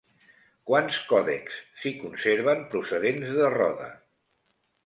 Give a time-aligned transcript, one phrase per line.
[0.69, 3.95] Quants còdexs s'hi conserven procedents de Roda?